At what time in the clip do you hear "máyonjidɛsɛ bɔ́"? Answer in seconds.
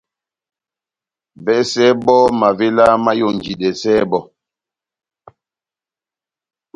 3.05-4.21